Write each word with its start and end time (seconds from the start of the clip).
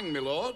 rang, 0.00 0.12
my 0.12 0.18
lord. 0.20 0.54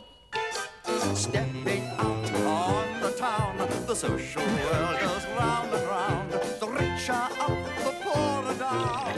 Stepping 1.14 1.84
out 1.98 2.32
on 2.46 3.00
the 3.00 3.12
town, 3.18 3.56
the 3.86 3.94
social 3.94 4.42
world 4.42 4.96
goes 5.00 5.26
round 5.38 5.72
and 5.72 5.86
round. 5.86 6.32
The 6.60 6.66
rich 6.66 7.08
are 7.10 7.30
up, 7.40 7.58
the 7.84 7.92
poor 8.02 8.44
are 8.44 8.58
down. 8.58 9.14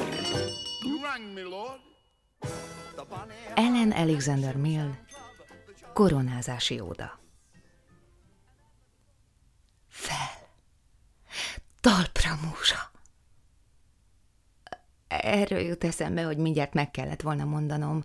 You 0.84 1.02
rang, 1.02 1.34
my 1.34 1.42
lord. 1.42 1.80
The 2.96 3.04
bunny 3.04 3.34
Ellen 3.54 3.92
Alexander 3.92 4.56
Mill 4.56 4.94
Koronázási 5.92 6.80
óda 6.80 7.20
Fel! 9.88 10.48
Talpra 11.80 12.38
múzsa! 12.42 12.90
Erről 15.08 15.60
jut 15.60 15.84
eszembe, 15.84 16.22
hogy 16.22 16.36
mindjárt 16.36 16.74
meg 16.74 16.90
kellett 16.90 17.22
volna 17.22 17.44
mondanom. 17.44 18.04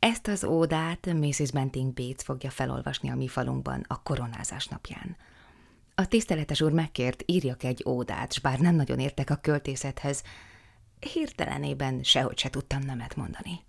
Ezt 0.00 0.26
az 0.26 0.44
ódát 0.44 1.12
Mrs. 1.12 1.50
Benting 1.50 1.92
Bates 1.92 2.24
fogja 2.24 2.50
felolvasni 2.50 3.10
a 3.10 3.14
mi 3.14 3.28
falunkban 3.28 3.84
a 3.88 4.02
koronázás 4.02 4.66
napján. 4.66 5.16
A 5.94 6.06
tiszteletes 6.06 6.60
úr 6.60 6.72
megkért, 6.72 7.22
írjak 7.26 7.62
egy 7.62 7.82
ódát, 7.86 8.32
s 8.32 8.38
bár 8.38 8.58
nem 8.58 8.74
nagyon 8.74 8.98
értek 8.98 9.30
a 9.30 9.36
költészethez, 9.36 10.22
hirtelenében 11.12 12.02
sehogy 12.02 12.38
se 12.38 12.50
tudtam 12.50 12.80
nemet 12.80 13.16
mondani. 13.16 13.60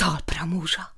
Talpra 0.00 0.44
múzsa! 0.44 0.92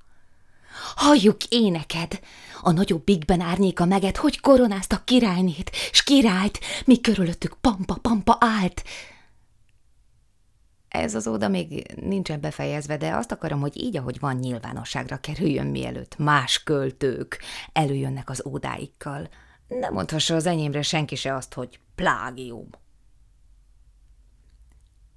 Halljuk 0.95 1.43
éneked! 1.49 2.19
A 2.61 2.71
nagyobb 2.71 3.03
Bigben 3.03 3.41
árnyéka 3.41 3.85
meget, 3.85 4.17
hogy 4.17 4.39
koronáztak 4.39 5.05
királynét, 5.05 5.71
s 5.91 6.03
királyt, 6.03 6.59
mi 6.85 7.01
körülöttük 7.01 7.57
pampa-pampa 7.61 8.37
állt. 8.39 8.83
Ez 10.93 11.15
az 11.15 11.27
óda 11.27 11.47
még 11.47 11.93
nincsen 12.01 12.41
befejezve, 12.41 12.97
de 12.97 13.15
azt 13.15 13.31
akarom, 13.31 13.59
hogy 13.59 13.81
így, 13.81 13.97
ahogy 13.97 14.19
van, 14.19 14.35
nyilvánosságra 14.35 15.17
kerüljön, 15.17 15.67
mielőtt 15.67 16.17
más 16.17 16.63
költők 16.63 17.39
előjönnek 17.71 18.29
az 18.29 18.43
ódáikkal. 18.47 19.29
Nem 19.67 19.93
mondhassa 19.93 20.35
az 20.35 20.45
enyémre 20.45 20.81
senki 20.81 21.15
se 21.15 21.35
azt, 21.35 21.53
hogy 21.53 21.79
plágium. 21.95 22.69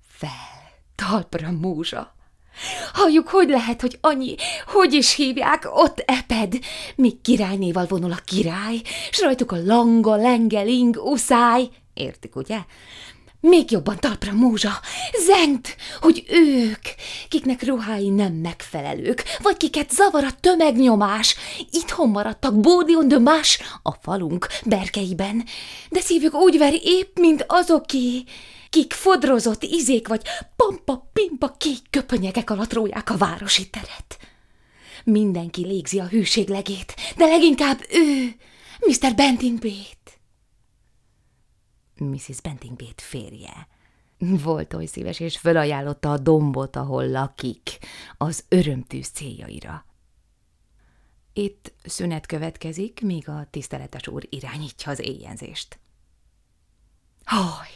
Fel, 0.07 0.31
talpra 0.95 1.51
múzsa! 1.51 2.15
Halljuk, 2.93 3.29
hogy 3.29 3.49
lehet, 3.49 3.81
hogy 3.81 3.99
annyi, 4.01 4.35
hogy 4.67 4.93
is 4.93 5.15
hívják, 5.15 5.69
ott 5.71 6.03
eped, 6.07 6.59
míg 6.95 7.21
királynéval 7.21 7.87
vonul 7.87 8.13
a 8.13 8.21
király, 8.25 8.83
s 9.11 9.21
rajtuk 9.21 9.53
a 9.53 9.65
langa, 9.65 10.15
lengeling, 10.15 10.97
uszály, 10.97 11.69
értik, 11.95 12.37
ugye? 12.37 12.59
Még 13.41 13.71
jobban 13.71 13.97
talpra 14.01 14.33
múzsa, 14.33 14.81
zengt, 15.27 15.77
hogy 16.01 16.25
ők, 16.29 16.83
kiknek 17.29 17.63
ruhái 17.63 18.09
nem 18.09 18.33
megfelelők, 18.33 19.25
vagy 19.43 19.57
kiket 19.57 19.91
zavar 19.91 20.25
a 20.25 20.37
tömegnyomás, 20.41 21.37
itthon 21.71 22.09
maradtak 22.09 22.61
Bódion 22.61 23.09
de 23.09 23.19
más 23.19 23.61
a 23.83 23.93
falunk 23.93 24.47
berkeiben, 24.65 25.45
de 25.91 26.01
szívük 26.01 26.35
úgy 26.35 26.59
veri 26.59 26.81
épp, 26.85 27.19
mint 27.19 27.45
azoké, 27.49 28.25
kik 28.71 28.93
fodrozott 28.93 29.63
izék 29.63 30.09
vagy 30.09 30.23
pampa-pimpa 30.57 31.55
kék 31.59 31.81
köpönyegek 31.91 32.51
alatt 32.51 32.73
róják 32.73 33.11
a 33.11 33.17
városi 33.17 33.71
teret. 33.71 34.19
Mindenki 35.05 35.67
légzi 35.67 35.99
a 35.99 36.07
hűséglegét, 36.07 36.95
de 37.17 37.27
leginkább 37.27 37.81
ő, 37.91 38.35
Mr. 38.81 39.15
Bentingbét. 39.15 40.06
Mrs. 41.99 42.41
Bentingbét 42.41 43.01
férje. 43.01 43.69
Volt 44.19 44.75
oly 44.75 44.87
szíves, 44.87 45.21
és 45.21 45.39
fölajánlotta 45.39 46.13
a 46.13 46.19
dombot, 46.19 46.77
ahol 46.77 47.09
lakik, 47.09 47.79
az 48.17 48.45
örömtűz 48.49 49.09
céljaira. 49.09 49.85
Itt 51.33 51.73
szünet 51.85 52.27
következik, 52.27 53.01
míg 53.01 53.29
a 53.29 53.47
tiszteletes 53.51 54.09
úr 54.09 54.27
irányítja 54.29 54.91
az 54.91 54.99
éjjenzést. 54.99 55.79
Haj! 57.25 57.69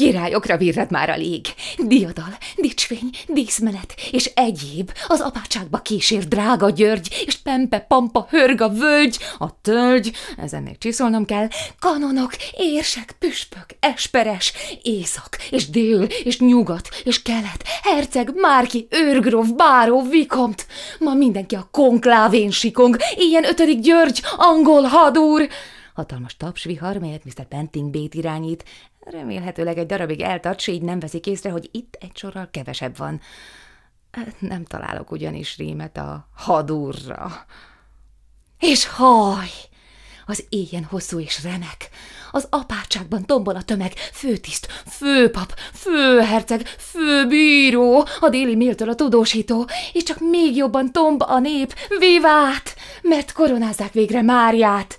Királyokra 0.00 0.56
virrad 0.56 0.90
már 0.90 1.10
a 1.10 1.16
lég. 1.16 1.46
Diadal, 1.78 2.36
dicsvény, 2.56 3.10
díszmenet 3.28 3.94
és 4.10 4.30
egyéb. 4.34 4.92
Az 5.06 5.20
apátságba 5.20 5.78
kísér 5.78 6.28
drága 6.28 6.70
György, 6.70 7.24
és 7.26 7.36
pempe, 7.36 7.78
pampa, 7.78 8.26
hörg 8.30 8.60
a 8.60 8.68
völgy, 8.68 9.18
a 9.38 9.60
tölgy, 9.60 10.12
ezen 10.36 10.62
még 10.62 10.78
csiszolnom 10.78 11.24
kell, 11.24 11.48
kanonok, 11.78 12.32
érsek, 12.56 13.16
püspök, 13.18 13.66
esperes, 13.80 14.52
észak, 14.82 15.36
és 15.50 15.70
dél, 15.70 16.02
és 16.02 16.38
nyugat, 16.38 16.88
és 17.04 17.22
kelet, 17.22 17.64
herceg, 17.82 18.32
márki, 18.34 18.86
őrgróf, 18.90 19.48
báró, 19.48 20.02
vikomt. 20.02 20.66
Ma 20.98 21.14
mindenki 21.14 21.54
a 21.54 21.68
konklávén 21.70 22.50
sikong, 22.50 22.96
ilyen 23.16 23.44
ötödik 23.44 23.80
György, 23.80 24.22
angol 24.36 24.82
hadúr. 24.82 25.48
Hatalmas 25.94 26.36
tapsvihar, 26.36 26.96
melyet 26.96 27.24
Mr. 27.24 27.46
Benting 27.48 27.90
Bét 27.90 28.14
irányít, 28.14 28.64
remélhetőleg 29.00 29.78
egy 29.78 29.86
darabig 29.86 30.20
eltart, 30.20 30.60
s 30.60 30.66
így 30.66 30.82
nem 30.82 31.00
veszik 31.00 31.26
észre, 31.26 31.50
hogy 31.50 31.68
itt 31.72 31.96
egy 32.00 32.16
sorral 32.16 32.48
kevesebb 32.50 32.96
van. 32.96 33.20
Nem 34.38 34.64
találok 34.64 35.10
ugyanis 35.10 35.56
rímet 35.56 35.96
a 35.96 36.28
hadúrra. 36.34 37.46
És 38.58 38.86
haj! 38.86 39.48
Az 40.26 40.44
éjjen 40.48 40.84
hosszú 40.84 41.18
és 41.20 41.42
remek. 41.42 41.88
Az 42.30 42.46
apátságban 42.50 43.26
tombol 43.26 43.56
a 43.56 43.62
tömeg, 43.62 43.92
főtiszt, 43.92 44.66
főpap, 44.86 45.54
főherceg, 45.72 46.66
főbíró, 46.66 48.06
a 48.20 48.28
déli 48.28 48.54
méltől 48.54 48.88
a 48.88 48.94
tudósító, 48.94 49.68
és 49.92 50.02
csak 50.02 50.18
még 50.30 50.56
jobban 50.56 50.92
tomb 50.92 51.22
a 51.22 51.38
nép, 51.38 51.74
vivát, 51.98 52.76
mert 53.02 53.32
koronázzák 53.32 53.92
végre 53.92 54.22
Máriát. 54.22 54.98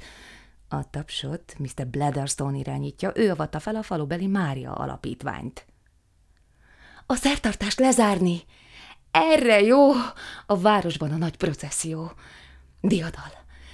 A 0.74 0.90
tapsot 0.90 1.56
Mr. 1.58 1.88
Bladderstone 1.88 2.58
irányítja, 2.58 3.12
ő 3.16 3.30
avatta 3.32 3.60
fel 3.60 3.76
a 3.76 3.84
falubeli 3.84 4.28
Mária 4.28 4.74
alapítványt. 4.74 5.66
A 7.06 7.16
szertartást 7.16 7.80
lezárni! 7.80 8.42
Erre 9.12 9.62
jó 9.62 9.92
a 10.46 10.58
városban 10.58 11.12
a 11.12 11.18
nagy 11.18 11.38
processzió. 11.38 12.12
Diadal, 12.82 13.32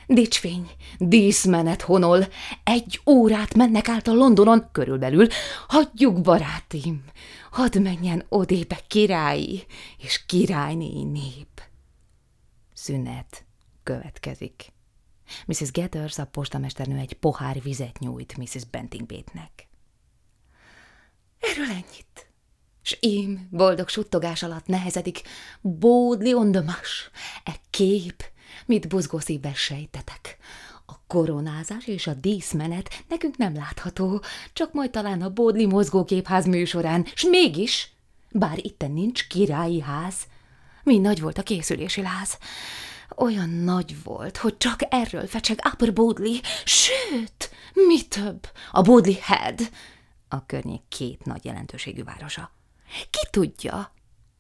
dicsfény, 0.07 0.69
díszmenet 0.97 1.81
honol, 1.81 2.25
egy 2.63 3.01
órát 3.05 3.53
mennek 3.53 3.89
át 3.89 4.07
a 4.07 4.13
Londonon 4.13 4.69
körülbelül. 4.71 5.27
Hagyjuk, 5.67 6.21
barátim, 6.21 7.03
hadd 7.51 7.79
menjen 7.79 8.25
odébe 8.29 8.79
királyi 8.87 9.65
és 9.97 10.25
királyné 10.25 11.03
nép. 11.03 11.61
Szünet 12.73 13.45
következik. 13.83 14.75
Mrs. 15.45 15.71
Gathers, 15.71 16.17
a 16.17 16.25
postamesternő 16.25 16.97
egy 16.97 17.13
pohár 17.13 17.61
vizet 17.61 17.99
nyújt 17.99 18.37
Mrs. 18.37 18.65
Bentingbétnek. 18.71 19.67
Erről 21.39 21.69
ennyit. 21.69 22.27
S 22.81 22.97
én 22.99 23.47
boldog 23.51 23.89
suttogás 23.89 24.43
alatt 24.43 24.65
nehezedik 24.65 25.21
bódli 25.61 26.33
ondomas, 26.33 27.09
e 27.43 27.55
kép, 27.69 28.23
mit 28.65 28.87
buzgó 28.87 29.19
szívvel 29.19 29.53
sejtetek. 29.53 30.37
A 30.85 30.93
koronázás 31.07 31.87
és 31.87 32.07
a 32.07 32.13
díszmenet 32.13 33.03
nekünk 33.07 33.37
nem 33.37 33.55
látható, 33.55 34.23
csak 34.53 34.73
majd 34.73 34.91
talán 34.91 35.21
a 35.21 35.29
bódli 35.29 35.65
mozgóképház 35.65 36.45
műsorán, 36.45 37.05
s 37.13 37.23
mégis, 37.23 37.91
bár 38.31 38.57
itten 38.65 38.91
nincs 38.91 39.27
királyi 39.27 39.81
ház, 39.81 40.15
mi 40.83 40.97
nagy 40.97 41.21
volt 41.21 41.37
a 41.37 41.43
készülési 41.43 42.01
láz. 42.01 42.37
Olyan 43.15 43.49
nagy 43.49 44.03
volt, 44.03 44.37
hogy 44.37 44.57
csak 44.57 44.79
erről 44.89 45.27
fecseg 45.27 45.59
Upper 45.71 45.93
Bodley, 45.93 46.35
sőt, 46.63 47.51
mi 47.73 48.01
több, 48.07 48.47
a 48.71 48.81
Bodley 48.81 49.15
Head, 49.21 49.69
a 50.27 50.45
környék 50.45 50.81
két 50.89 51.25
nagy 51.25 51.45
jelentőségű 51.45 52.03
városa. 52.03 52.51
Ki 53.09 53.27
tudja, 53.31 53.91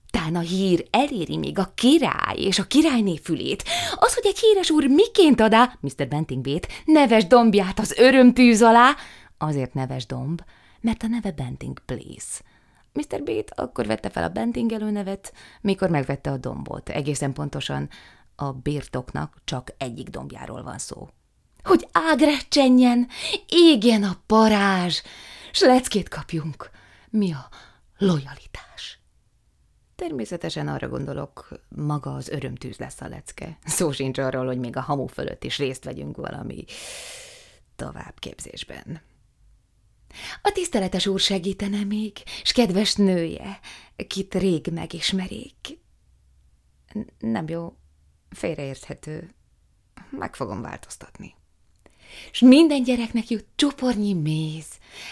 tán 0.09 0.35
a 0.35 0.39
hír 0.39 0.87
eléri 0.89 1.37
még 1.37 1.59
a 1.59 1.71
király 1.75 2.37
és 2.37 2.59
a 2.59 2.67
királyné 2.67 3.17
fülét. 3.17 3.63
Az, 3.95 4.13
hogy 4.13 4.25
egy 4.25 4.39
híres 4.39 4.69
úr 4.69 4.87
miként 4.87 5.39
adá, 5.39 5.77
Mr. 5.79 6.07
Bentingbét, 6.07 6.67
neves 6.85 7.27
dombját 7.27 7.79
az 7.79 7.91
örömtűz 7.97 8.61
alá, 8.61 8.95
azért 9.37 9.73
neves 9.73 10.05
domb, 10.05 10.41
mert 10.81 11.03
a 11.03 11.07
neve 11.07 11.31
Benting 11.31 11.79
Place. 11.85 12.41
Mr. 12.93 13.23
Bét 13.23 13.51
akkor 13.55 13.85
vette 13.85 14.09
fel 14.09 14.23
a 14.23 14.29
Benting 14.29 14.71
előnevet, 14.71 15.33
mikor 15.61 15.89
megvette 15.89 16.31
a 16.31 16.37
dombot, 16.37 16.89
egészen 16.89 17.33
pontosan 17.33 17.89
a 18.39 18.51
birtoknak 18.51 19.37
csak 19.43 19.73
egyik 19.77 20.09
dombjáról 20.09 20.63
van 20.63 20.77
szó. 20.77 21.09
Hogy 21.63 21.87
ágrecsenjen, 21.91 23.07
égjen 23.47 24.03
a 24.03 24.21
parázs, 24.25 25.01
s 25.51 25.61
leckét 25.61 26.09
kapjunk. 26.09 26.69
Mi 27.09 27.33
a 27.33 27.49
lojalitás? 27.97 28.99
Természetesen 29.95 30.67
arra 30.67 30.87
gondolok, 30.87 31.47
maga 31.75 32.15
az 32.15 32.29
örömtűz 32.29 32.77
lesz 32.77 33.01
a 33.01 33.07
lecke. 33.07 33.57
Szó 33.65 33.91
sincs 33.91 34.17
arról, 34.17 34.45
hogy 34.45 34.59
még 34.59 34.75
a 34.77 34.81
hamu 34.81 35.07
fölött 35.07 35.43
is 35.43 35.57
részt 35.57 35.83
vegyünk 35.83 36.15
valami 36.17 36.65
továbbképzésben. 37.75 39.01
A 40.41 40.51
tiszteletes 40.51 41.07
úr 41.07 41.19
segítene 41.19 41.83
még, 41.83 42.17
s 42.43 42.51
kedves 42.51 42.95
nője, 42.95 43.59
kit 44.07 44.35
rég 44.35 44.67
megismerék. 44.71 45.79
Nem 47.19 47.47
jó, 47.47 47.73
félreérthető. 48.29 49.29
Meg 50.09 50.35
fogom 50.35 50.61
változtatni. 50.61 51.35
S 52.31 52.39
minden 52.39 52.83
gyereknek 52.83 53.29
jut 53.29 53.45
csupornyi 53.55 54.13
méz. 54.13 54.65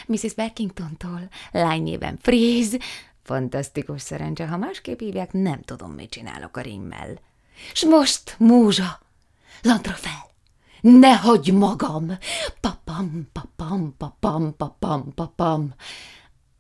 Mrs. 0.08 0.34
Berkingtontól, 0.34 1.30
lányében 1.52 2.18
fréz. 2.22 2.78
Fantasztikus 3.24 4.02
szerencse, 4.02 4.48
ha 4.48 4.58
másképp 4.58 5.00
hívják, 5.00 5.32
nem 5.32 5.62
tudom, 5.62 5.92
mit 5.92 6.10
csinálok 6.10 6.58
a 6.58 6.62
rímmel. 6.62 7.20
S 7.74 7.86
most, 7.86 8.36
múzsa, 8.40 9.00
lantra 9.62 9.94
fel! 9.94 10.34
Ne 10.82 11.16
hagyj 11.16 11.52
magam! 11.52 12.18
Papam, 12.62 13.30
papam, 13.32 13.96
papam, 13.98 14.56
papam, 14.58 15.14
papam. 15.14 15.74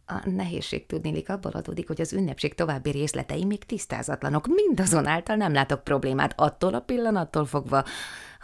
A 0.07 0.29
nehézség 0.29 0.85
tudnélik 0.85 1.29
abból 1.29 1.51
adódik, 1.51 1.87
hogy 1.87 2.01
az 2.01 2.13
ünnepség 2.13 2.55
további 2.55 2.89
részletei 2.89 3.45
még 3.45 3.65
tisztázatlanok. 3.65 4.47
Mindazonáltal 4.47 5.35
nem 5.35 5.53
látok 5.53 5.83
problémát 5.83 6.33
attól 6.35 6.73
a 6.73 6.79
pillanattól 6.79 7.45
fogva, 7.45 7.83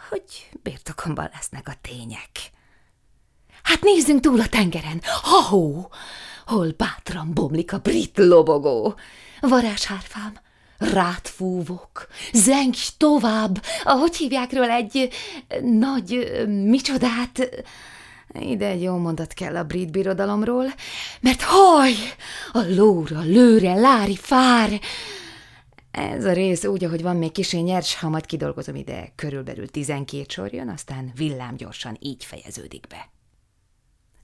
hogy 0.08 0.22
birtokomban 0.62 1.30
lesznek 1.32 1.68
a 1.68 1.74
tények. 1.80 2.30
Hát 3.62 3.80
nézzünk 3.80 4.20
túl 4.20 4.40
a 4.40 4.48
tengeren! 4.48 5.00
Ha-hó! 5.22 5.90
Hol 6.46 6.74
bátran 6.76 7.34
bomlik 7.34 7.72
a 7.72 7.78
brit 7.78 8.18
lobogó! 8.18 8.94
Varázshárfám, 9.40 10.38
rátfúvok, 10.78 12.06
zengj 12.32 12.78
tovább, 12.96 13.62
ahogy 13.84 14.16
hívják 14.16 14.52
egy 14.52 15.08
nagy 15.62 16.42
micsodát... 16.46 17.64
Ide 18.40 18.66
egy 18.66 18.82
jó 18.82 18.96
mondat 18.96 19.32
kell 19.32 19.56
a 19.56 19.64
brit 19.64 19.90
birodalomról, 19.90 20.74
mert 21.20 21.42
haj, 21.42 21.92
a 22.52 22.60
lóra, 22.68 23.20
lőre, 23.20 23.74
lári, 23.74 24.16
fár... 24.16 24.80
Ez 25.90 26.24
a 26.24 26.32
rész 26.32 26.64
úgy, 26.64 26.84
ahogy 26.84 27.02
van 27.02 27.16
még 27.16 27.32
kisé 27.32 27.58
nyers, 27.58 27.94
ha 27.94 28.08
majd 28.08 28.26
kidolgozom 28.26 28.74
ide, 28.74 29.12
körülbelül 29.14 29.68
tizenkét 29.68 30.30
sor 30.30 30.52
jön, 30.52 30.68
aztán 30.68 31.12
villámgyorsan 31.16 31.96
így 32.00 32.24
fejeződik 32.24 32.86
be. 32.86 33.10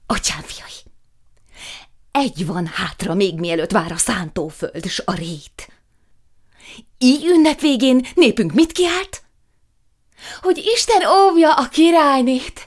Atyám 0.07 0.41
fiai! 0.41 0.93
Egy 2.11 2.47
van 2.47 2.67
hátra, 2.67 3.15
még 3.15 3.39
mielőtt 3.39 3.71
vár 3.71 3.93
a 3.93 3.97
szántóföld 3.97 4.87
s 4.87 5.03
a 5.05 5.15
rét. 5.15 5.73
Így 6.99 7.25
ünnep 7.25 7.61
végén 7.61 8.07
népünk 8.15 8.53
mit 8.53 8.73
kiált? 8.73 9.23
Hogy 10.41 10.59
Isten 10.75 11.07
óvja 11.07 11.55
a 11.55 11.69
királynét. 11.69 12.67